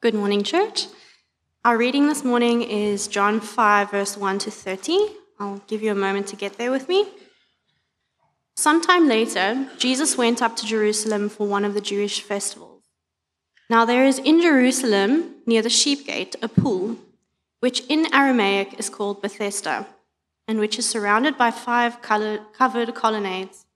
[0.00, 0.86] Good morning, church.
[1.64, 4.96] Our reading this morning is John 5, verse 1 to 30.
[5.40, 7.08] I'll give you a moment to get there with me.
[8.54, 12.84] Sometime later, Jesus went up to Jerusalem for one of the Jewish festivals.
[13.68, 16.96] Now there is in Jerusalem, near the sheep gate, a pool,
[17.58, 19.84] which in Aramaic is called Bethesda,
[20.46, 23.66] and which is surrounded by five covered colonnades.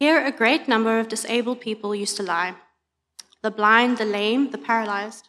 [0.00, 2.54] Here a great number of disabled people used to lie
[3.42, 5.28] the blind, the lame, the paralyzed.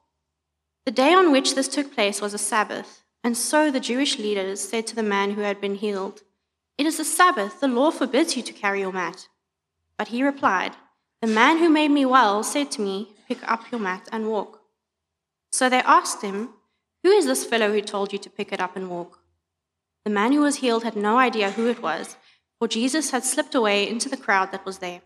[0.85, 4.59] The day on which this took place was a Sabbath, and so the Jewish leaders
[4.59, 6.21] said to the man who had been healed,
[6.77, 9.27] It is a Sabbath, the law forbids you to carry your mat.
[9.97, 10.75] But he replied,
[11.21, 14.61] The man who made me well said to me, Pick up your mat and walk.
[15.51, 16.49] So they asked him,
[17.03, 19.19] Who is this fellow who told you to pick it up and walk?
[20.03, 22.17] The man who was healed had no idea who it was,
[22.57, 25.01] for Jesus had slipped away into the crowd that was there.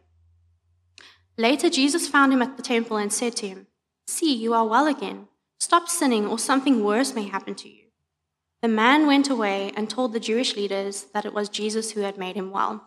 [1.37, 3.67] Later, Jesus found him at the temple and said to him,
[4.07, 5.27] See, you are well again.
[5.65, 7.85] Stop sinning, or something worse may happen to you.
[8.61, 12.19] The man went away and told the Jewish leaders that it was Jesus who had
[12.19, 12.83] made him well.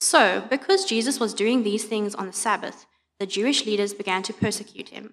[0.00, 2.86] So, because Jesus was doing these things on the Sabbath,
[3.18, 5.12] the Jewish leaders began to persecute him.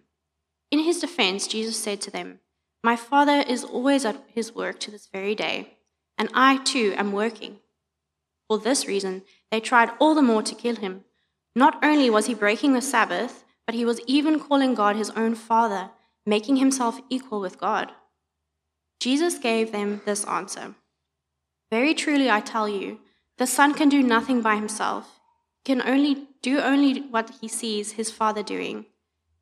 [0.71, 2.39] In his defense, Jesus said to them,
[2.81, 5.73] My Father is always at his work to this very day,
[6.17, 7.59] and I too am working.
[8.47, 11.03] For this reason, they tried all the more to kill him.
[11.53, 15.35] Not only was he breaking the Sabbath, but he was even calling God his own
[15.35, 15.89] Father,
[16.27, 17.91] making himself equal with God.
[18.99, 20.75] Jesus gave them this answer
[21.71, 22.99] Very truly, I tell you,
[23.37, 25.19] the Son can do nothing by himself.
[25.63, 28.85] He can only do only what he sees his Father doing,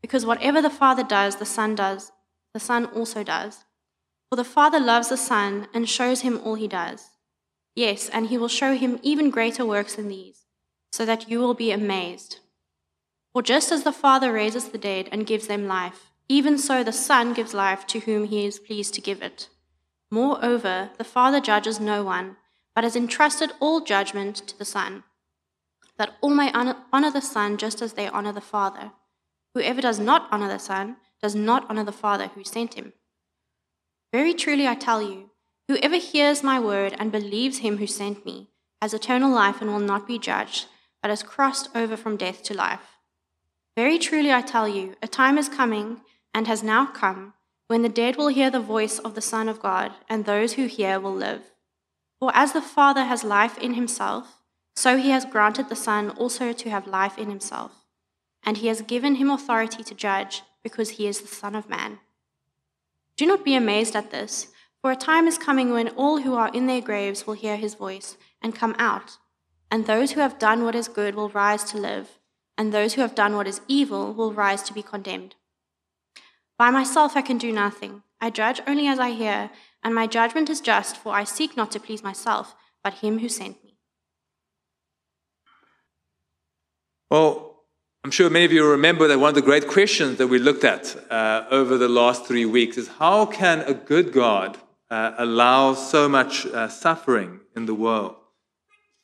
[0.01, 2.11] because whatever the Father does, the Son does,
[2.53, 3.65] the Son also does.
[4.29, 7.09] For the Father loves the Son and shows him all he does.
[7.75, 10.45] Yes, and he will show him even greater works than these,
[10.91, 12.39] so that you will be amazed.
[13.33, 16.91] For just as the Father raises the dead and gives them life, even so the
[16.91, 19.49] Son gives life to whom he is pleased to give it.
[20.11, 22.37] Moreover, the Father judges no one,
[22.73, 25.03] but has entrusted all judgment to the Son,
[25.97, 28.91] that all may honor the Son just as they honor the Father.
[29.53, 32.93] Whoever does not honor the Son does not honor the Father who sent him.
[34.11, 35.31] Very truly I tell you,
[35.67, 38.49] whoever hears my word and believes him who sent me
[38.81, 40.67] has eternal life and will not be judged,
[41.01, 42.97] but has crossed over from death to life.
[43.75, 46.01] Very truly I tell you, a time is coming,
[46.35, 47.33] and has now come,
[47.67, 50.65] when the dead will hear the voice of the Son of God, and those who
[50.65, 51.53] hear will live.
[52.19, 54.41] For as the Father has life in himself,
[54.75, 57.85] so he has granted the Son also to have life in himself.
[58.43, 61.99] And he has given him authority to judge, because he is the Son of Man.
[63.15, 64.47] Do not be amazed at this,
[64.81, 67.75] for a time is coming when all who are in their graves will hear his
[67.75, 69.17] voice and come out,
[69.71, 72.19] and those who have done what is good will rise to live
[72.57, 75.35] and those who have done what is evil will rise to be condemned.
[76.57, 78.03] By myself I can do nothing.
[78.21, 79.49] I judge only as I hear,
[79.83, 83.29] and my judgment is just, for I seek not to please myself, but him who
[83.29, 83.77] sent me.
[87.11, 87.63] Well,
[88.03, 90.63] I'm sure many of you remember that one of the great questions that we looked
[90.63, 94.57] at uh, over the last three weeks is how can a good God
[94.89, 98.15] uh, allow so much uh, suffering in the world?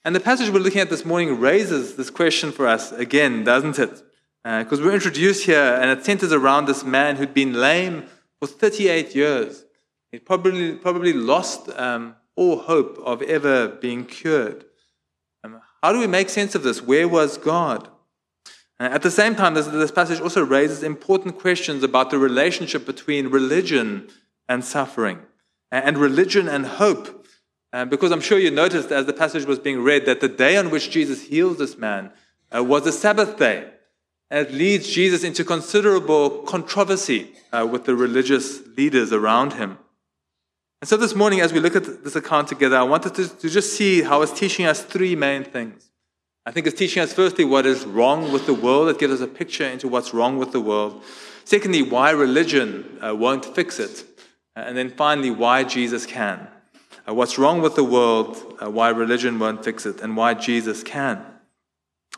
[0.05, 3.77] And the passage we're looking at this morning raises this question for us again, doesn't
[3.77, 4.01] it?
[4.43, 8.05] Because uh, we're introduced here and it centers around this man who'd been lame
[8.39, 9.65] for 38 years.
[10.11, 14.65] He probably, probably lost um, all hope of ever being cured.
[15.43, 16.81] Um, how do we make sense of this?
[16.81, 17.87] Where was God?
[18.79, 22.85] Uh, at the same time, this, this passage also raises important questions about the relationship
[22.85, 24.09] between religion
[24.49, 25.19] and suffering,
[25.71, 27.25] and religion and hope.
[27.73, 30.57] Um, because I'm sure you noticed as the passage was being read that the day
[30.57, 32.11] on which Jesus heals this man
[32.53, 33.69] uh, was a Sabbath day.
[34.31, 39.77] And it leads Jesus into considerable controversy uh, with the religious leaders around him.
[40.81, 43.49] And so this morning, as we look at this account together, I wanted to, to
[43.49, 45.91] just see how it's teaching us three main things.
[46.45, 48.89] I think it's teaching us, firstly, what is wrong with the world.
[48.89, 51.03] It gives us a picture into what's wrong with the world.
[51.43, 54.05] Secondly, why religion uh, won't fix it.
[54.55, 56.47] And then finally, why Jesus can
[57.07, 60.83] uh, what's wrong with the world, uh, why religion won't fix it, and why Jesus
[60.83, 61.23] can.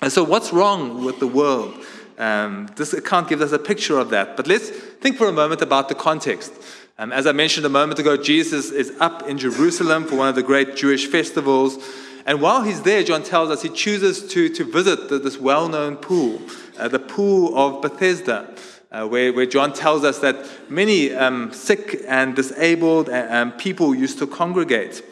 [0.01, 1.73] And so, what's wrong with the world?
[2.17, 4.37] Um, this account gives us a picture of that.
[4.37, 6.53] But let's think for a moment about the context.
[6.99, 10.35] Um, as I mentioned a moment ago, Jesus is up in Jerusalem for one of
[10.35, 11.77] the great Jewish festivals.
[12.25, 15.67] And while he's there, John tells us he chooses to, to visit the, this well
[15.67, 16.41] known pool,
[16.77, 18.55] uh, the pool of Bethesda,
[18.91, 23.95] uh, where, where John tells us that many um, sick and disabled uh, um, people
[23.95, 25.03] used to congregate.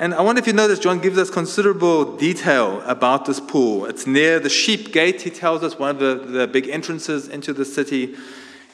[0.00, 3.84] And I wonder if you notice, John gives us considerable detail about this pool.
[3.86, 7.52] It's near the sheep gate, he tells us, one of the, the big entrances into
[7.52, 8.14] the city.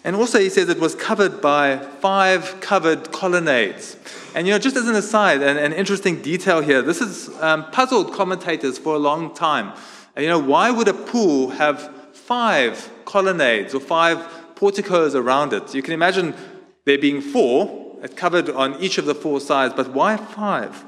[0.04, 3.96] And also, he says it was covered by five covered colonnades.
[4.34, 7.70] And, you know, just as an aside, an, an interesting detail here, this has um,
[7.70, 9.72] puzzled commentators for a long time.
[10.18, 14.18] You know, why would a pool have five colonnades or five
[14.56, 15.74] porticos around it?
[15.74, 16.34] You can imagine
[16.84, 20.84] there being four, it covered on each of the four sides, but why five?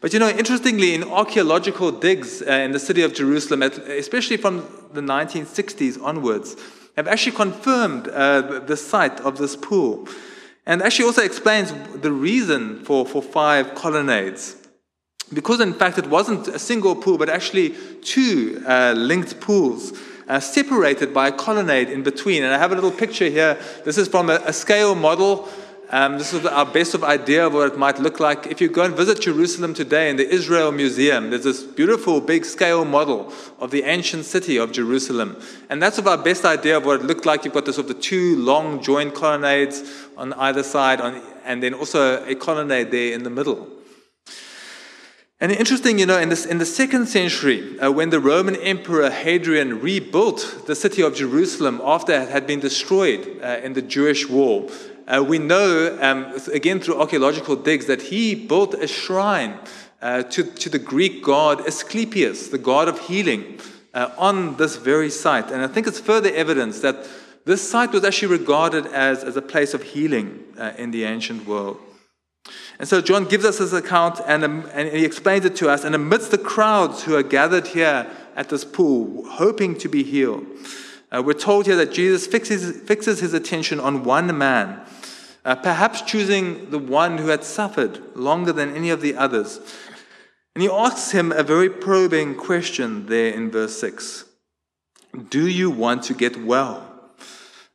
[0.00, 4.66] But you know, interestingly, in archaeological digs uh, in the city of Jerusalem, especially from
[4.92, 6.56] the 1960s onwards,
[6.96, 10.08] have actually confirmed uh, the site of this pool.
[10.66, 14.56] And actually also explains the reason for, for five colonnades.
[15.32, 19.92] Because, in fact, it wasn't a single pool, but actually two uh, linked pools.
[20.26, 22.42] Uh, separated by a colonnade in between.
[22.42, 23.58] And I have a little picture here.
[23.84, 25.50] This is from a, a scale model
[25.90, 28.46] um, this is our best of idea of what it might look like.
[28.46, 32.44] If you go and visit Jerusalem today in the Israel Museum, there's this beautiful big
[32.44, 35.40] scale model of the ancient city of Jerusalem.
[35.68, 37.44] And that's of our best idea of what it looked like.
[37.44, 39.82] You've got this of the two long joined colonnades
[40.16, 43.68] on either side, on, and then also a colonnade there in the middle.
[45.40, 49.10] And interesting, you know, in, this, in the second century, uh, when the Roman Emperor
[49.10, 54.26] Hadrian rebuilt the city of Jerusalem after it had been destroyed uh, in the Jewish
[54.26, 54.70] war,
[55.06, 59.58] uh, we know, um, again through archaeological digs, that he built a shrine
[60.00, 63.58] uh, to, to the Greek god Asclepius, the god of healing,
[63.94, 65.50] uh, on this very site.
[65.50, 67.06] And I think it's further evidence that
[67.44, 71.46] this site was actually regarded as, as a place of healing uh, in the ancient
[71.46, 71.78] world.
[72.78, 75.84] And so John gives us this account and, um, and he explains it to us.
[75.84, 80.46] And amidst the crowds who are gathered here at this pool, hoping to be healed,
[81.14, 84.80] uh, we're told here that Jesus fixes, fixes his attention on one man
[85.44, 89.60] uh, perhaps choosing the one who had suffered longer than any of the others.
[90.54, 94.24] And he asks him a very probing question there in verse 6
[95.28, 96.90] Do you want to get well?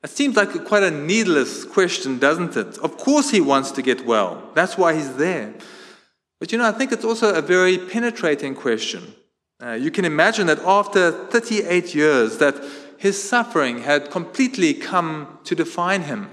[0.01, 2.77] It seems like quite a needless question, doesn't it?
[2.77, 4.49] Of course, he wants to get well.
[4.55, 5.53] That's why he's there.
[6.39, 9.13] But you know, I think it's also a very penetrating question.
[9.61, 12.55] Uh, you can imagine that after 38 years, that
[12.97, 16.29] his suffering had completely come to define him.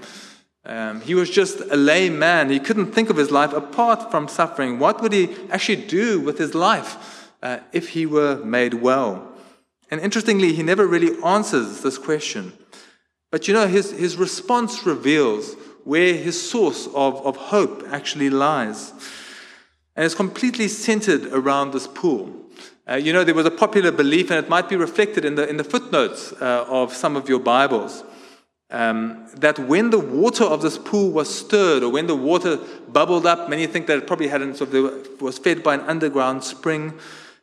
[0.67, 2.51] Um, he was just a lame man.
[2.51, 4.81] He couldn't think of his life apart from suffering.
[4.81, 9.33] What would he actually do with his life uh, if he were made well?
[9.93, 12.53] And interestingly, he never really answers this question.
[13.31, 15.55] But you know, his, his response reveals
[15.85, 18.93] where his source of, of hope actually lies.
[19.95, 22.35] And it's completely centered around this pool.
[22.89, 25.49] Uh, you know, there was a popular belief, and it might be reflected in the,
[25.49, 28.03] in the footnotes uh, of some of your Bibles
[28.71, 32.59] um, that when the water of this pool was stirred or when the water
[32.89, 36.43] bubbled up, many think that it probably hadn't, sort of, was fed by an underground
[36.43, 36.95] spring.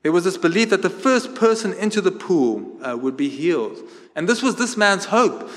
[0.01, 3.77] There was this belief that the first person into the pool uh, would be healed.
[4.15, 5.49] And this was this man's hope.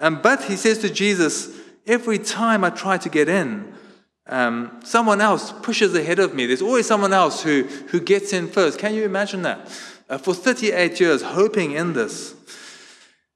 [0.00, 3.72] Um, but he says to Jesus, Every time I try to get in,
[4.26, 6.46] um, someone else pushes ahead of me.
[6.46, 8.78] There's always someone else who, who gets in first.
[8.78, 9.68] Can you imagine that?
[10.08, 12.34] Uh, for 38 years, hoping in this.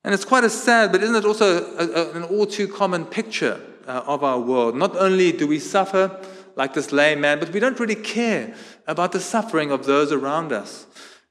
[0.07, 3.07] And it's quite a sad, but isn't it also a, a, an all too common
[3.07, 4.77] picture uh, of our world?
[4.77, 6.21] Not only do we suffer
[6.55, 8.55] like this lame man, but we don't really care
[8.87, 10.87] about the suffering of those around us.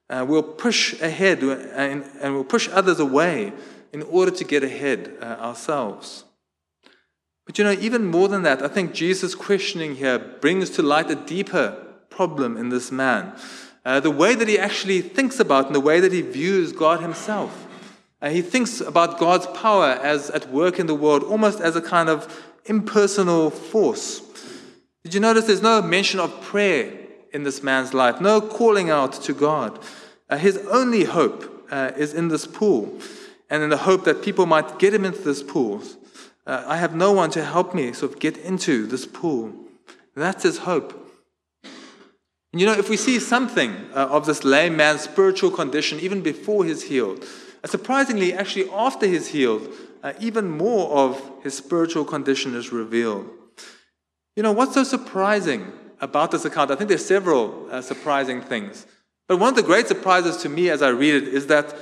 [0.09, 3.53] Uh, we'll push ahead and, and, we'll push others away
[3.93, 6.25] in order to get ahead uh, ourselves.
[7.45, 11.09] But you know, even more than that, I think Jesus' questioning here brings to light
[11.09, 13.37] a deeper problem in this man.
[13.85, 16.99] Uh, the way that he actually thinks about and the way that he views God
[16.99, 17.64] himself.
[18.25, 21.81] Uh, he thinks about God's power as at work in the world almost as a
[21.81, 24.19] kind of impersonal force.
[25.03, 26.91] Did you notice there's no mention of prayer
[27.33, 29.79] in this man's life, no calling out to God?
[30.27, 32.99] Uh, his only hope uh, is in this pool,
[33.47, 35.83] and in the hope that people might get him into this pool.
[36.47, 39.53] Uh, I have no one to help me sort of get into this pool.
[40.15, 40.99] That's his hope.
[42.51, 46.21] And you know, if we see something uh, of this lame man's spiritual condition even
[46.21, 47.23] before he's healed,
[47.65, 49.67] surprisingly, actually, after he's healed,
[50.03, 53.29] uh, even more of his spiritual condition is revealed.
[54.35, 56.71] You know, what's so surprising about this account?
[56.71, 58.85] I think there's several uh, surprising things.
[59.27, 61.73] But one of the great surprises to me as I read it is that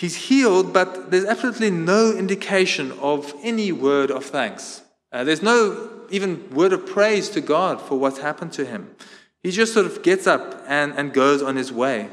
[0.00, 4.80] He's healed, but there's absolutely no indication of any word of thanks.
[5.12, 8.94] Uh, there's no even word of praise to God for what's happened to him.
[9.42, 12.08] He just sort of gets up and, and goes on his way.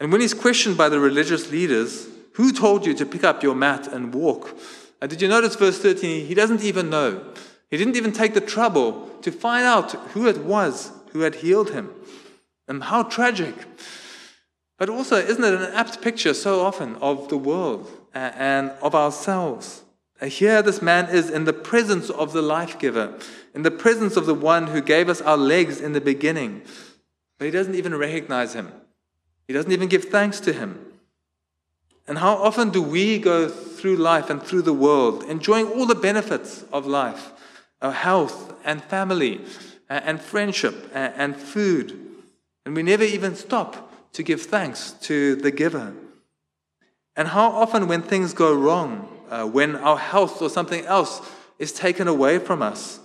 [0.00, 3.54] And when he's questioned by the religious leaders, who told you to pick up your
[3.54, 4.58] mat and walk?
[5.02, 6.26] Uh, did you notice verse 13?
[6.26, 7.22] He doesn't even know.
[7.70, 11.70] He didn't even take the trouble to find out who it was who had healed
[11.70, 11.90] him.
[12.66, 13.54] And how tragic.
[14.78, 19.82] But also, isn't it an apt picture so often of the world and of ourselves?
[20.20, 23.18] Uh, here, this man is in the presence of the life giver,
[23.54, 26.62] in the presence of the one who gave us our legs in the beginning.
[27.38, 28.72] But he doesn't even recognize him,
[29.50, 30.78] he doesn't even give thanks to him.
[32.06, 35.96] And how often do we go through life and through the world enjoying all the
[35.96, 37.32] benefits of life,
[37.82, 39.40] our health and family
[39.88, 41.98] and friendship and food,
[42.64, 45.94] and we never even stop to give thanks to the giver?
[47.16, 51.28] And how often, when things go wrong, uh, when our health or something else
[51.58, 53.00] is taken away from us,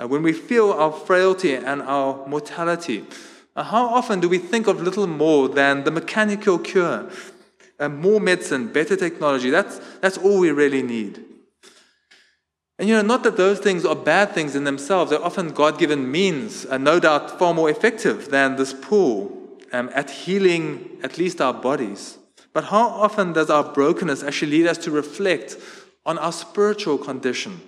[0.00, 3.04] uh, when we feel our frailty and our mortality,
[3.62, 7.10] how often do we think of little more than the mechanical cure?
[7.78, 11.24] Uh, more medicine, better technology, that's, that's all we really need.
[12.78, 15.78] And you know, not that those things are bad things in themselves, they're often God
[15.78, 19.36] given means, and no doubt far more effective than this pool
[19.72, 22.18] um, at healing at least our bodies.
[22.52, 25.56] But how often does our brokenness actually lead us to reflect
[26.04, 27.60] on our spiritual condition,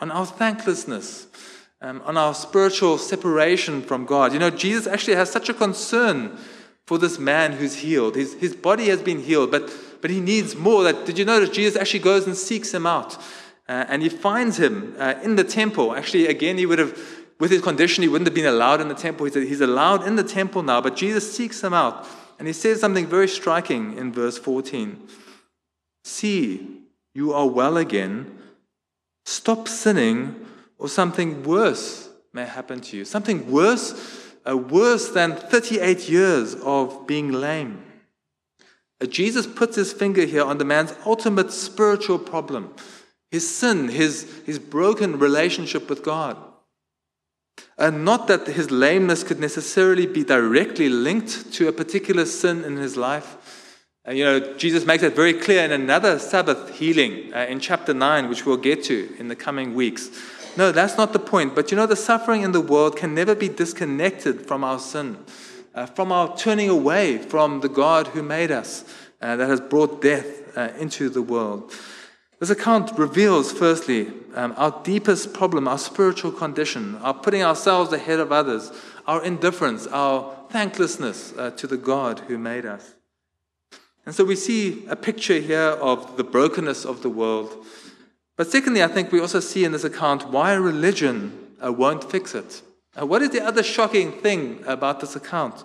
[0.00, 1.26] on our thanklessness,
[1.84, 4.32] um, on our spiritual separation from God?
[4.32, 6.38] You know, Jesus actually has such a concern
[6.86, 8.16] for this man who's healed.
[8.16, 10.82] His, his body has been healed, but, but he needs more.
[10.82, 13.16] That, did you notice Jesus actually goes and seeks him out?
[13.68, 15.94] Uh, and he finds him uh, in the temple.
[15.94, 16.98] Actually, again, he would have,
[17.38, 19.26] with his condition, he wouldn't have been allowed in the temple.
[19.26, 22.06] He's, he's allowed in the temple now, but Jesus seeks him out.
[22.38, 25.08] And he says something very striking in verse 14
[26.04, 26.82] See,
[27.14, 28.38] you are well again.
[29.24, 30.43] Stop sinning,
[30.78, 33.04] or something worse may happen to you.
[33.04, 37.82] Something worse uh, worse than 38 years of being lame.
[39.00, 42.74] Uh, Jesus puts his finger here on the man's ultimate spiritual problem
[43.30, 46.36] his sin, his, his broken relationship with God.
[47.76, 52.76] And not that his lameness could necessarily be directly linked to a particular sin in
[52.76, 53.82] his life.
[54.06, 57.92] Uh, you know, Jesus makes that very clear in another Sabbath healing uh, in chapter
[57.92, 60.10] 9, which we'll get to in the coming weeks.
[60.56, 61.54] No, that's not the point.
[61.54, 65.18] But you know, the suffering in the world can never be disconnected from our sin,
[65.74, 68.84] uh, from our turning away from the God who made us,
[69.20, 71.72] uh, that has brought death uh, into the world.
[72.40, 78.20] This account reveals, firstly, um, our deepest problem, our spiritual condition, our putting ourselves ahead
[78.20, 78.70] of others,
[79.06, 82.94] our indifference, our thanklessness uh, to the God who made us.
[84.06, 87.64] And so we see a picture here of the brokenness of the world.
[88.36, 92.34] But secondly, I think we also see in this account why religion uh, won't fix
[92.34, 92.62] it.
[93.00, 95.64] Uh, what is the other shocking thing about this account?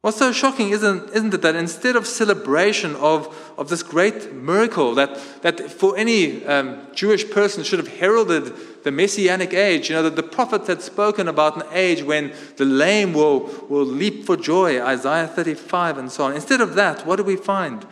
[0.00, 4.94] What's so shocking, isn't, isn't it, that instead of celebration of, of this great miracle
[4.94, 8.52] that, that for any um, Jewish person should have heralded
[8.84, 12.64] the messianic age, you know, that the prophets had spoken about an age when the
[12.64, 16.34] lame will, will leap for joy, Isaiah 35 and so on.
[16.34, 17.84] Instead of that, what do we find?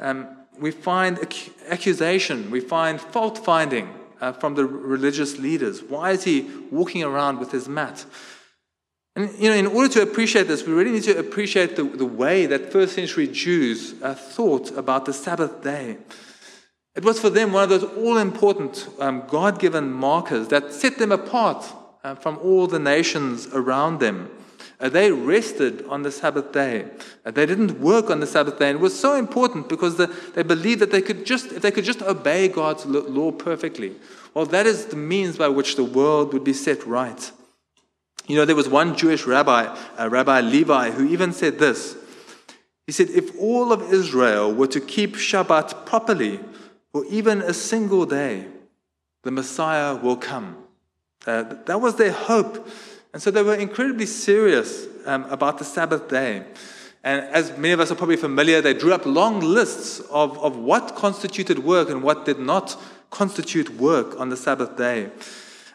[0.00, 1.18] Um, we find
[1.68, 3.88] accusation, we find fault finding
[4.20, 5.82] uh, from the religious leaders.
[5.82, 8.04] Why is he walking around with his mat?
[9.14, 12.04] And you know, in order to appreciate this, we really need to appreciate the, the
[12.04, 15.98] way that first century Jews uh, thought about the Sabbath day.
[16.94, 20.98] It was for them one of those all important um, God given markers that set
[20.98, 21.66] them apart
[22.04, 24.30] uh, from all the nations around them.
[24.78, 26.86] Uh, they rested on the Sabbath day.
[27.24, 28.68] Uh, they didn't work on the Sabbath day.
[28.68, 31.70] And it was so important because the, they believed that they could just, if they
[31.70, 33.94] could just obey God's law perfectly,
[34.34, 37.32] well, that is the means by which the world would be set right.
[38.26, 41.96] You know, there was one Jewish rabbi, uh, Rabbi Levi, who even said this.
[42.86, 46.40] He said, If all of Israel were to keep Shabbat properly
[46.92, 48.46] for even a single day,
[49.22, 50.56] the Messiah will come.
[51.26, 52.68] Uh, that was their hope.
[53.16, 56.42] And so they were incredibly serious um, about the Sabbath day.
[57.02, 60.58] And as many of us are probably familiar, they drew up long lists of, of
[60.58, 65.08] what constituted work and what did not constitute work on the Sabbath day.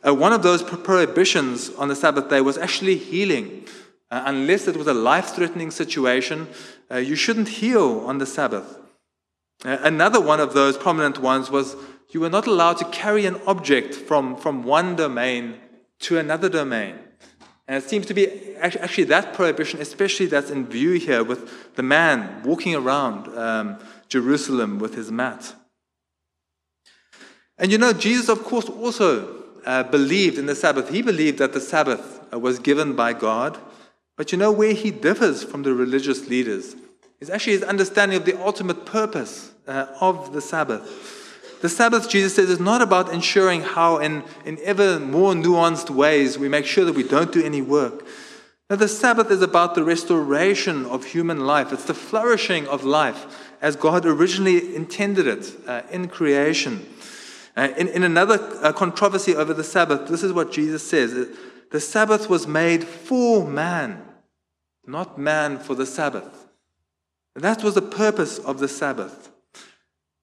[0.07, 3.65] Uh, one of those prohibitions on the Sabbath day was actually healing.
[4.11, 6.47] Uh, unless it was a life threatening situation,
[6.91, 8.77] uh, you shouldn't heal on the Sabbath.
[9.65, 11.75] Uh, another one of those prominent ones was
[12.11, 15.55] you were not allowed to carry an object from, from one domain
[16.01, 16.99] to another domain.
[17.71, 21.83] And it seems to be actually that prohibition, especially that's in view here with the
[21.83, 25.53] man walking around, um, Jerusalem with his mat.
[27.57, 30.89] And you know, Jesus, of course, also uh, believed in the Sabbath.
[30.89, 33.57] He believed that the Sabbath uh, was given by God.
[34.17, 36.75] But you know where he differs from the religious leaders
[37.21, 41.20] is actually his understanding of the ultimate purpose uh, of the Sabbath.
[41.61, 46.37] The Sabbath, Jesus says, is not about ensuring how, in, in ever more nuanced ways,
[46.37, 48.05] we make sure that we don't do any work.
[48.69, 53.49] Now, the Sabbath is about the restoration of human life, it's the flourishing of life
[53.61, 56.85] as God originally intended it uh, in creation.
[57.55, 61.27] Uh, in, in another uh, controversy over the Sabbath, this is what Jesus says
[61.69, 64.03] The Sabbath was made for man,
[64.85, 66.47] not man for the Sabbath.
[67.35, 69.30] That was the purpose of the Sabbath.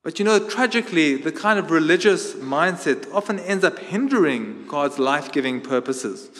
[0.08, 5.30] But you know, tragically, the kind of religious mindset often ends up hindering God's life
[5.30, 6.30] giving purposes.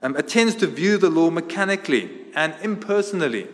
[0.00, 3.46] Um, it tends to view the law mechanically and impersonally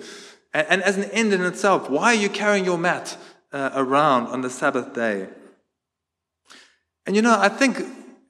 [0.54, 1.90] and, and, as an end in itself.
[1.90, 3.18] Why are you carrying your mat
[3.52, 5.30] uh, around on the Sabbath day?
[7.04, 7.82] And you know, I think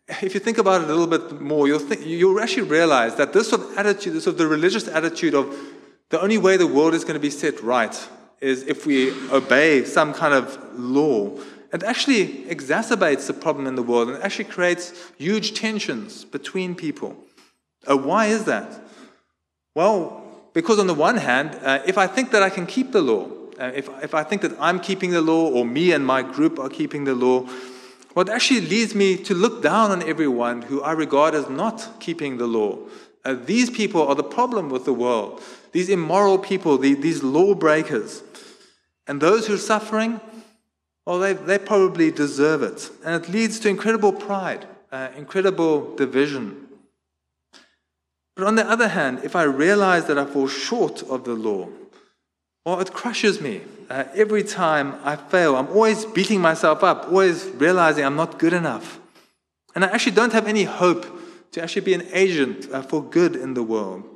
[0.09, 3.35] if you think about it a little bit more, you'll, think, you'll actually realize that
[3.35, 5.55] this sort of attitude, this sort of the religious attitude of
[6.09, 8.09] the only way the world is going to be set right
[8.41, 11.31] is if we obey some kind of law.
[11.73, 17.17] It actually exacerbates the problem in the world and actually creates huge tensions between people.
[17.87, 18.81] Uh, why is that?
[19.75, 23.03] Well, because on the one hand, uh, if I think that I can keep the
[23.03, 23.29] law,
[23.59, 26.59] uh, if, if I think that I'm keeping the law or me and my group
[26.59, 27.47] are keeping the law,
[28.15, 32.39] what actually leads me to look down on everyone who I regard as not keeping
[32.39, 32.79] the law.
[33.25, 35.43] Uh, these people are the problem with the world.
[35.77, 38.23] These immoral people, the, these lawbreakers.
[39.07, 40.23] And those who are suffering,
[41.05, 42.89] well, they, they probably deserve it.
[43.05, 46.67] And it leads to incredible pride, uh, incredible division.
[48.37, 51.69] But on the other hand, if I realize that I fall short of the law,
[52.65, 53.61] well, it crushes me.
[53.91, 58.55] Uh, every time I fail, I'm always beating myself up, always realizing I'm not good
[58.55, 58.99] enough.
[59.75, 61.05] And I actually don't have any hope
[61.53, 64.16] to actually be an agent uh, for good in the world.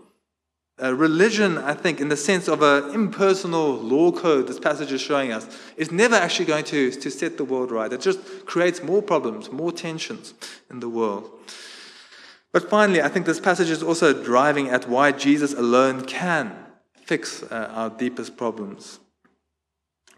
[0.83, 5.01] Uh, religion, I think, in the sense of an impersonal law code this passage is
[5.01, 7.93] showing us, is never actually going to, to set the world right.
[7.93, 10.33] It just creates more problems, more tensions
[10.71, 11.31] in the world.
[12.53, 16.57] But finally, I think this passage is also driving at why Jesus alone can
[16.95, 19.01] fix uh, our deepest problems.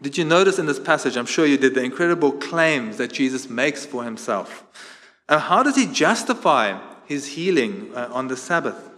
[0.01, 3.49] Did you notice in this passage, I'm sure you did, the incredible claims that Jesus
[3.49, 4.63] makes for himself?
[5.27, 8.92] Uh, how does he justify his healing uh, on the Sabbath?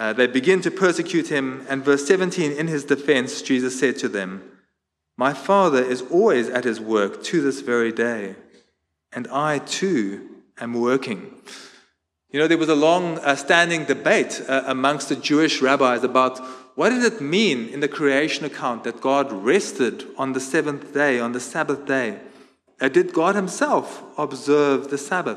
[0.00, 4.08] Uh, they begin to persecute him, and verse 17, in his defense, Jesus said to
[4.08, 4.42] them,
[5.18, 8.36] My Father is always at his work to this very day,
[9.12, 10.26] and I too
[10.58, 11.34] am working.
[12.30, 16.38] You know, there was a long uh, standing debate uh, amongst the Jewish rabbis about
[16.76, 21.20] what did it mean in the creation account that God rested on the seventh day,
[21.20, 22.20] on the Sabbath day?
[22.80, 25.36] Uh, did God Himself observe the Sabbath?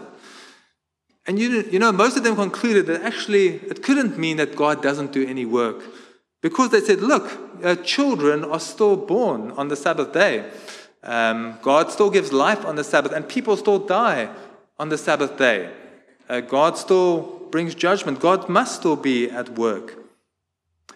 [1.25, 4.81] And you, you know, most of them concluded that actually it couldn't mean that God
[4.81, 5.81] doesn't do any work.
[6.41, 10.51] Because they said, look, uh, children are still born on the Sabbath day.
[11.01, 14.29] Um, God still gives life on the Sabbath, and people still die
[14.77, 15.71] on the Sabbath day.
[16.27, 18.19] Uh, God still brings judgment.
[18.19, 20.03] God must still be at work.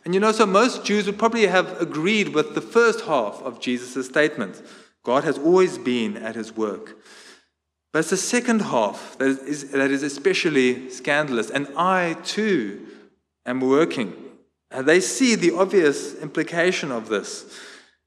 [0.03, 3.59] And you know, so most Jews would probably have agreed with the first half of
[3.59, 4.61] Jesus' statement
[5.03, 6.97] God has always been at his work.
[7.99, 11.49] It's the second half that is, that is especially scandalous.
[11.49, 12.85] And I too
[13.45, 14.13] am working.
[14.71, 17.59] And they see the obvious implication of this.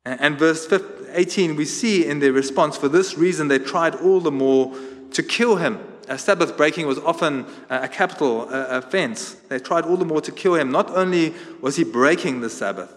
[0.04, 0.72] And verse
[1.12, 4.74] 18, we see in their response, for this reason they tried all the more
[5.12, 5.78] to kill him
[6.10, 9.34] uh, Sabbath breaking was often a capital uh, offense.
[9.48, 10.72] They tried all the more to kill him.
[10.72, 12.92] Not only was he breaking the Sabbath,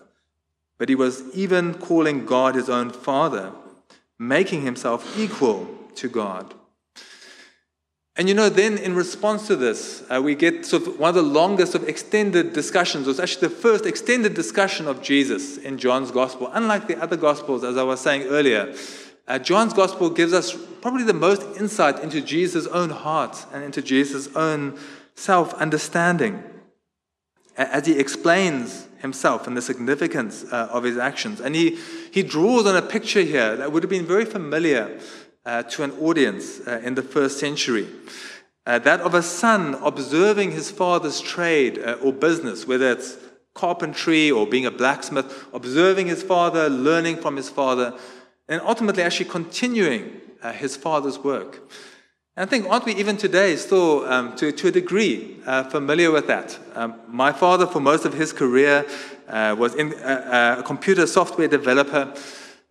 [0.80, 3.52] but he was even calling God his own Father,
[4.18, 6.56] making himself equal to God.
[8.15, 11.15] And you know, then in response to this, uh, we get sort of one of
[11.15, 13.08] the longest of extended discussions.
[13.08, 16.49] It was actually the first extended discussion of Jesus in John's Gospel.
[16.54, 18.76] Unlike the other Gospels, as I was saying earlier,
[19.28, 23.82] uh, John's gospel gives us probably the most insight into Jesus' own heart and into
[23.82, 24.78] Jesus' own
[25.15, 26.43] self understanding
[27.56, 31.39] as he explains himself and the significance uh, of his actions.
[31.39, 31.78] And he,
[32.12, 34.99] he draws on a picture here that would have been very familiar
[35.46, 37.88] uh, to an audience uh, in the first century.
[38.66, 43.18] Uh, that of a son observing his father's trade uh, or business, whether it's
[43.54, 47.94] carpentry or being a blacksmith, observing his father, learning from his father,
[48.48, 51.62] and ultimately actually continuing uh, his father's work.
[52.36, 56.10] And I think, aren't we even today still, um, to, to a degree, uh, familiar
[56.10, 56.58] with that?
[56.74, 58.86] Um, my father, for most of his career,
[59.28, 62.14] uh, was in, uh, a computer software developer.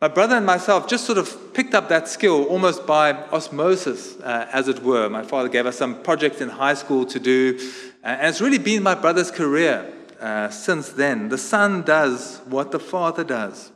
[0.03, 4.49] My brother and myself just sort of picked up that skill almost by osmosis, uh,
[4.53, 5.09] as it were.
[5.09, 7.57] My father gave us some projects in high school to do,
[8.03, 11.29] uh, and it's really been my brother's career uh, since then.
[11.29, 13.71] The son does what the father does.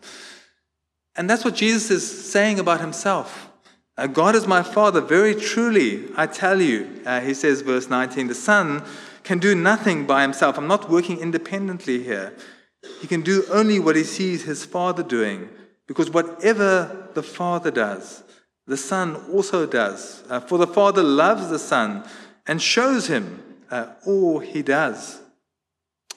[1.15, 3.49] And that's what Jesus is saying about himself.
[3.97, 7.03] Uh, God is my father, very truly, I tell you.
[7.07, 8.83] Uh, he says, verse 19, the son
[9.23, 10.59] can do nothing by himself.
[10.59, 12.35] I'm not working independently here.
[13.01, 15.51] He can do only what he sees his father doing.
[15.87, 18.23] Because whatever the Father does,
[18.67, 20.25] the Son also does.
[20.29, 22.05] Uh, for the Father loves the Son
[22.47, 25.21] and shows him uh, all he does.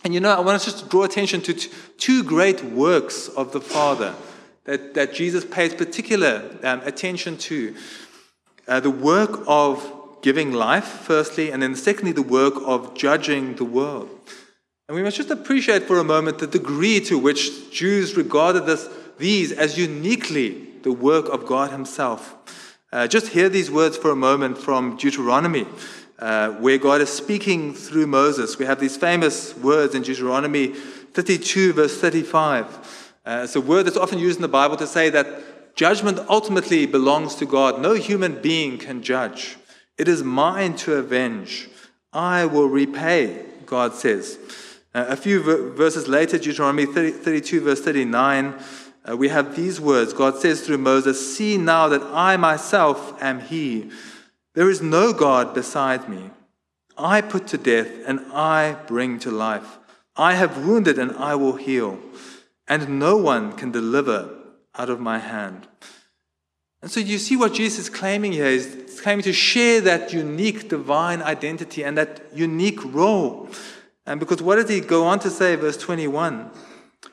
[0.04, 3.28] And you know, I want us just to draw attention to t- two great works
[3.28, 4.16] of the Father
[4.64, 7.76] that, that Jesus pays particular um, attention to.
[8.68, 13.66] Uh, the work of giving life, firstly, and then secondly, the work of judging the
[13.66, 14.10] world.
[14.88, 18.88] And we must just appreciate for a moment the degree to which Jews regarded this
[19.20, 22.36] these as uniquely the work of God Himself.
[22.92, 25.68] Uh, just hear these words for a moment from Deuteronomy,
[26.18, 28.58] uh, where God is speaking through Moses.
[28.58, 33.12] We have these famous words in Deuteronomy 32, verse 35.
[33.26, 36.88] Uh, it's a word that's often used in the Bible to say that judgment ultimately
[36.88, 37.80] belongs to God.
[37.80, 39.58] No human being can judge.
[39.98, 41.70] It is mine to avenge.
[42.12, 44.40] I will repay, God says.
[44.96, 48.56] Uh, a few ver- verses later, Deuteronomy 30, 32, verse 39
[49.08, 53.40] uh, we have these words God says through Moses, See now that I myself am
[53.42, 53.92] He.
[54.56, 56.32] There is no God beside me.
[56.98, 59.78] I put to death and I bring to life.
[60.16, 61.98] I have wounded and I will heal,
[62.68, 64.30] and no one can deliver
[64.76, 65.68] out of my hand.
[66.82, 70.70] And so you see what Jesus is claiming here is claiming to share that unique
[70.70, 73.50] divine identity and that unique role.
[74.06, 76.52] And because what does he go on to say, verse 21?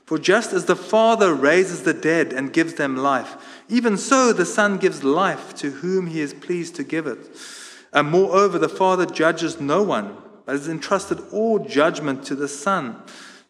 [0.07, 3.37] For just as the Father raises the dead and gives them life,
[3.69, 7.19] even so the Son gives life to whom he is pleased to give it.
[7.92, 13.03] And moreover, the Father judges no one, but has entrusted all judgment to the Son,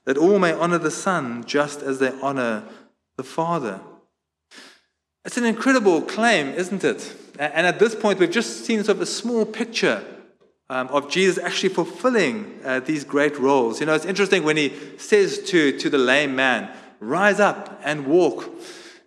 [0.07, 2.65] that all may honor the Son just as they honor
[3.19, 3.81] the Father.
[5.27, 7.15] It's an incredible claim, isn't it?
[7.39, 10.03] And at this point, we've just seen sort of a small picture
[10.69, 13.81] um, of Jesus actually fulfilling uh, these great roles.
[13.81, 18.07] You know, it's interesting when he says to, to the lame man, rise up and
[18.07, 18.51] walk.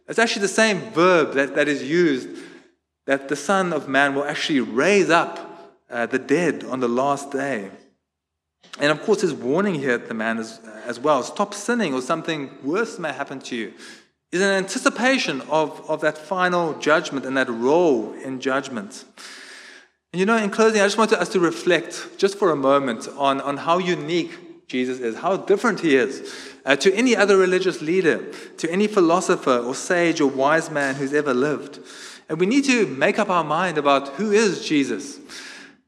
[0.08, 2.30] It's actually the same verb that, that is used
[3.06, 7.32] that the Son of Man will actually raise up uh, the dead on the last
[7.32, 7.72] day.
[8.80, 12.02] And of course, his warning here at the man as, as well stop sinning or
[12.02, 13.74] something worse may happen to you
[14.32, 19.06] is an anticipation of, of that final judgment and that role in judgment.
[20.12, 23.08] And you know, in closing, I just want us to reflect just for a moment
[23.16, 26.34] on, on how unique Jesus is, how different he is
[26.66, 31.14] uh, to any other religious leader, to any philosopher or sage or wise man who's
[31.14, 31.80] ever lived.
[32.28, 35.20] And we need to make up our mind about who is Jesus.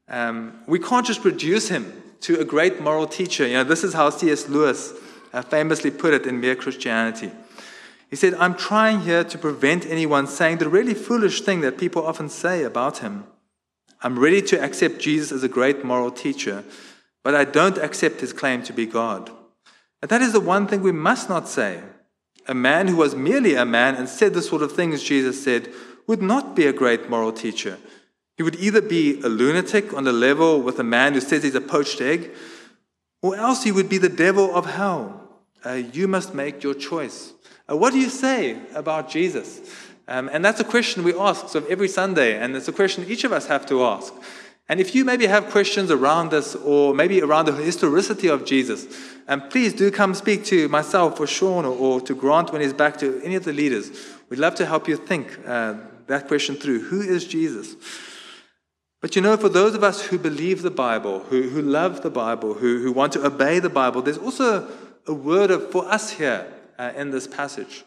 [0.08, 3.46] Um, we can't just reduce him to a great moral teacher.
[3.46, 4.48] You know, this is how C.S.
[4.48, 4.92] Lewis
[5.32, 7.30] uh, famously put it in Mere Christianity.
[8.10, 12.06] He said, I'm trying here to prevent anyone saying the really foolish thing that people
[12.06, 13.24] often say about him.
[14.04, 16.64] I'm ready to accept Jesus as a great moral teacher,
[17.22, 19.30] but I don't accept his claim to be God.
[20.02, 21.80] And that is the one thing we must not say.
[22.48, 25.72] A man who was merely a man and said the sort of things Jesus said
[26.08, 27.78] would not be a great moral teacher.
[28.36, 31.54] He would either be a lunatic on the level with a man who says he's
[31.54, 32.32] a poached egg,
[33.22, 35.20] or else he would be the devil of hell.
[35.64, 37.34] Uh, you must make your choice.
[37.70, 39.60] Uh, what do you say about Jesus?
[40.12, 43.06] Um, and that's a question we ask sort of every Sunday, and it's a question
[43.08, 44.12] each of us have to ask.
[44.68, 48.86] And if you maybe have questions around this or maybe around the historicity of Jesus,
[49.26, 52.74] um, please do come speak to myself or Sean or, or, to Grant when he's
[52.74, 53.90] back to any of the leaders.
[54.28, 55.76] We'd love to help you think uh,
[56.08, 56.80] that question through.
[56.90, 57.74] Who is Jesus?
[59.00, 62.10] But you know, for those of us who believe the Bible, who, who love the
[62.10, 64.68] Bible, who, who want to obey the Bible, there's also
[65.06, 67.84] a word of, for us here uh, in this passage.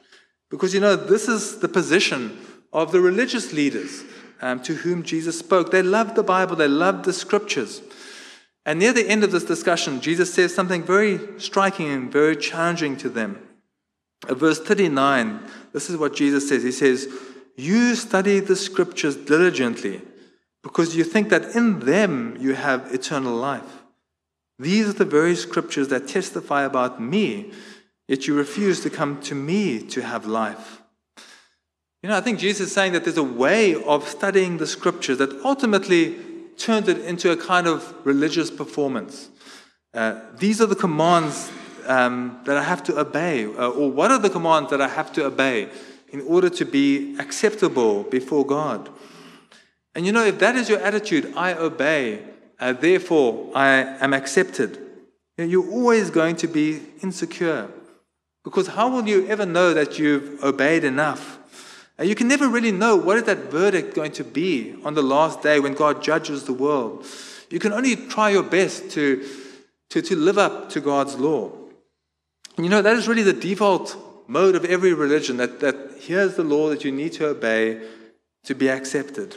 [0.50, 2.38] Because you know, this is the position
[2.72, 4.04] of the religious leaders
[4.42, 5.72] um, to whom Jesus spoke.
[5.72, 7.82] They loved the Bible, they loved the scriptures.
[8.66, 12.98] And near the end of this discussion, Jesus says something very striking and very challenging
[12.98, 13.40] to them.
[14.28, 15.40] At verse 39,
[15.72, 17.08] this is what Jesus says He says,
[17.56, 20.02] You study the scriptures diligently
[20.64, 23.84] because you think that in them you have eternal life.
[24.58, 27.52] These are the very scriptures that testify about me
[28.08, 30.82] Yet you refuse to come to me to have life.
[32.04, 35.18] You know, I think Jesus is saying that there's a way of studying the scriptures
[35.18, 36.16] that ultimately
[36.58, 39.30] turns it into a kind of religious performance.
[39.94, 41.52] Uh, these are the commands
[41.88, 45.12] um, that I have to obey, uh, or what are the commands that I have
[45.14, 45.70] to obey
[46.10, 48.90] in order to be acceptable before God.
[49.96, 52.24] And you know, if that is your attitude, I obey,
[52.60, 54.78] uh, therefore I am accepted,
[55.38, 57.70] you know, you're always going to be insecure.
[58.46, 61.40] Because how will you ever know that you've obeyed enough?
[61.98, 65.02] And you can never really know what is that verdict going to be on the
[65.02, 67.06] last day when God judges the world.
[67.50, 69.26] You can only try your best to,
[69.90, 71.52] to, to live up to God's law.
[72.56, 76.36] And you know, that is really the default mode of every religion that, that here's
[76.36, 77.82] the law that you need to obey
[78.44, 79.36] to be accepted.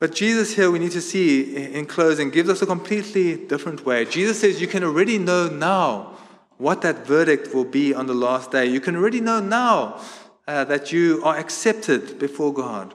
[0.00, 4.04] But Jesus here, we need to see in closing, gives us a completely different way.
[4.04, 6.16] Jesus says you can already know now
[6.58, 8.66] what that verdict will be on the last day.
[8.66, 10.00] You can already know now
[10.46, 12.94] uh, that you are accepted before God.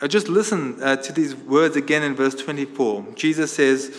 [0.00, 3.14] Uh, just listen uh, to these words again in verse 24.
[3.14, 3.96] Jesus says,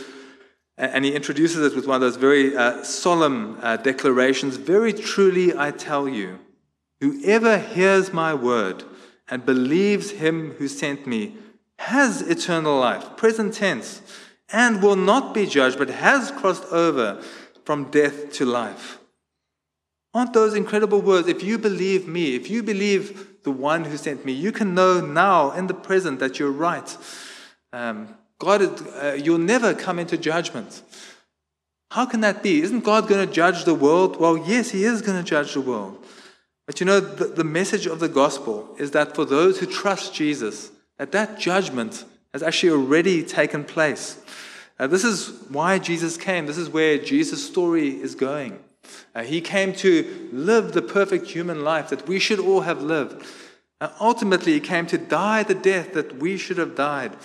[0.77, 5.57] and he introduces it with one of those very uh, solemn uh, declarations Very truly
[5.57, 6.39] I tell you,
[7.01, 8.83] whoever hears my word
[9.27, 11.35] and believes him who sent me
[11.79, 14.01] has eternal life, present tense,
[14.49, 17.21] and will not be judged, but has crossed over
[17.67, 18.97] from death to life.
[20.13, 21.27] Aren't those incredible words?
[21.27, 25.01] If you believe me, if you believe the one who sent me, you can know
[25.01, 26.89] now in the present that you're right.
[27.73, 30.81] Um, God, uh, you'll never come into judgment.
[31.91, 32.61] How can that be?
[32.61, 34.17] Isn't God going to judge the world?
[34.17, 36.01] Well, yes, He is going to judge the world.
[36.67, 40.13] But you know, the, the message of the gospel is that for those who trust
[40.13, 44.23] Jesus, that that judgment has actually already taken place.
[44.79, 46.45] Uh, this is why Jesus came.
[46.45, 48.59] This is where Jesus' story is going.
[49.13, 53.25] Uh, he came to live the perfect human life that we should all have lived.
[53.81, 57.15] Uh, ultimately, he came to die the death that we should have died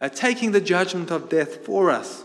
[0.00, 2.24] uh, taking the judgment of death for us,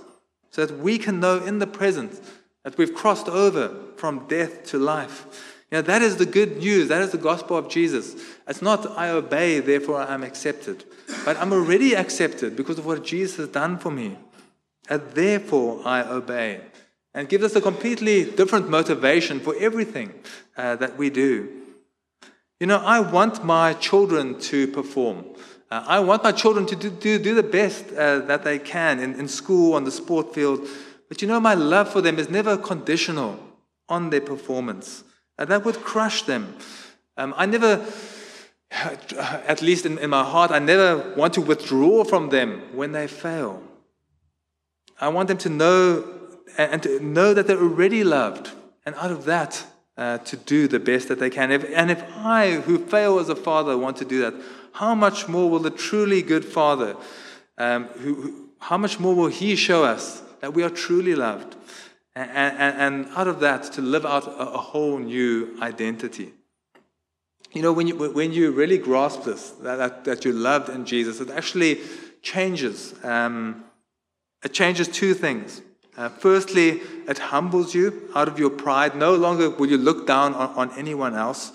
[0.52, 2.20] so that we can know in the present
[2.64, 5.26] that we've crossed over from death to life.
[5.72, 6.88] You know, that is the good news.
[6.88, 8.16] That is the gospel of Jesus.
[8.48, 10.86] It's not I obey, therefore I'm accepted.
[11.26, 14.18] But I'm already accepted because of what Jesus has done for me.
[14.90, 16.62] And therefore I obey.
[17.14, 20.14] And gives us a completely different motivation for everything
[20.58, 21.50] uh, that we do.
[22.60, 25.26] You know, I want my children to perform.
[25.72, 29.00] Uh, I want my children to do, do, do the best uh, that they can
[29.00, 30.68] in, in school, on the sport field.
[31.10, 33.40] But you know, my love for them is never conditional
[33.90, 35.04] on their performance.
[35.38, 36.56] Uh, that would crush them.
[37.18, 37.86] Um, I never,
[38.72, 43.08] at least in, in my heart, I never want to withdraw from them when they
[43.08, 43.62] fail.
[45.00, 46.16] I want them to know
[46.58, 48.52] and to know that they're already loved.
[48.86, 49.66] And out of that,
[49.98, 51.52] uh, to do the best that they can.
[51.52, 54.34] If, and if I, who fail as a father, want to do that,
[54.74, 56.98] how much more will the truly good Father,
[57.58, 61.56] um, who, who, how much more will He show us that we are truly loved?
[62.14, 66.34] And, and, and out of that, to live out a, a, whole new identity.
[67.54, 70.86] You know, when you, when you really grasp this, that, that, that you're loved in
[70.86, 71.80] Jesus, it actually
[72.22, 72.94] changes.
[73.04, 73.66] Um,
[74.46, 75.62] it changes two things.
[75.98, 78.96] Uh, firstly, it humbles you out of your pride.
[78.96, 81.52] No longer will you look down on, on anyone else.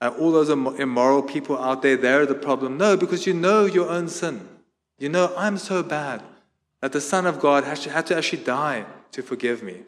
[0.00, 2.78] Uh, all those immoral people out there, they're the problem.
[2.78, 4.48] No, because you know your own sin.
[4.98, 6.22] You know, I'm so bad
[6.80, 9.80] that the Son of God has to, had to actually die to forgive me.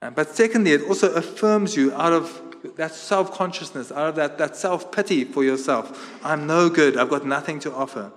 [0.00, 2.40] Uh, but secondly, it also affirms you out of
[2.76, 6.16] that self consciousness, out of that, that self pity for yourself.
[6.22, 6.96] I'm no good.
[6.96, 8.12] I've got nothing to offer.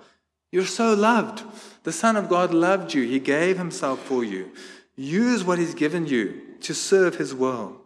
[0.52, 1.42] You're so loved.
[1.88, 4.50] The Son of God loved you, He gave Himself for you.
[4.94, 7.78] Use what He's given you to serve His world.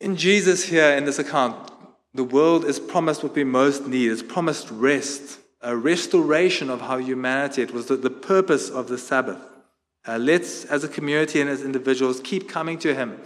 [0.00, 1.70] In Jesus, here in this account,
[2.12, 4.10] the world is promised what we most need.
[4.10, 8.98] It's promised rest, a restoration of how humanity, it was the, the purpose of the
[8.98, 9.38] Sabbath.
[10.04, 13.20] Uh, let's, as a community and as individuals, keep coming to Him.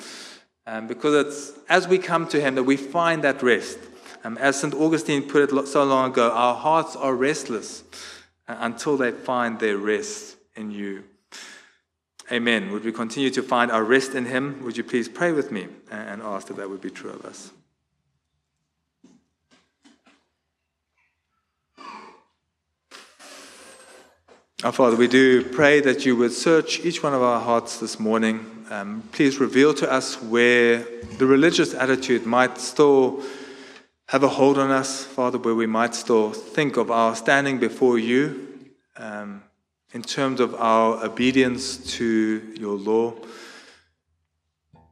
[0.66, 3.78] Um, because it's as we come to Him that we find that rest.
[4.22, 4.74] Um, as St.
[4.74, 7.82] Augustine put it so long ago, our hearts are restless
[8.46, 11.04] uh, until they find their rest in you.
[12.30, 12.70] Amen.
[12.70, 14.62] Would we continue to find our rest in Him?
[14.62, 17.50] Would you please pray with me and ask that that would be true of us?
[24.62, 27.98] Our Father, we do pray that you would search each one of our hearts this
[27.98, 28.66] morning.
[28.68, 30.84] Um, please reveal to us where
[31.16, 33.24] the religious attitude might still
[34.10, 37.96] have a hold on us, Father, where we might still think of our standing before
[37.96, 38.48] you
[38.96, 39.40] um,
[39.92, 43.14] in terms of our obedience to your law.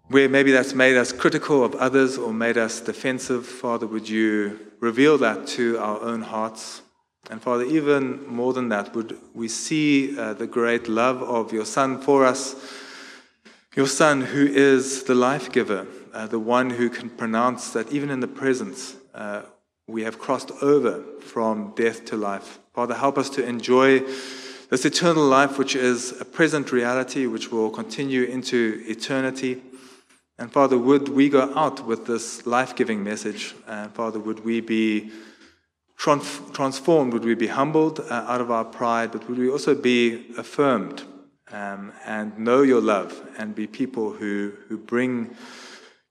[0.07, 4.61] Where maybe that's made us critical of others or made us defensive, Father, would you
[4.79, 6.83] reveal that to our own hearts?
[7.29, 11.65] And Father, even more than that, would we see uh, the great love of your
[11.65, 12.55] Son for us,
[13.75, 18.11] your Son who is the life giver, uh, the one who can pronounce that even
[18.11, 19.43] in the presence, uh,
[19.89, 22.61] we have crossed over from death to life.
[22.73, 24.01] Father, help us to enjoy
[24.71, 29.61] this eternal life, which is a present reality, which will continue into eternity.
[30.39, 33.57] And Father, would we go out with this life giving message?
[33.67, 35.11] And Father, would we be
[35.97, 37.13] transformed?
[37.13, 39.11] Would we be humbled uh, out of our pride?
[39.11, 41.03] But would we also be affirmed
[41.51, 45.35] um, and know your love and be people who, who bring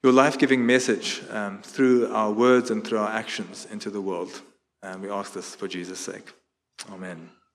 [0.07, 4.41] your life giving message um, through our words and through our actions into the world?
[4.81, 6.31] And we ask this for Jesus' sake.
[6.89, 7.36] Amen.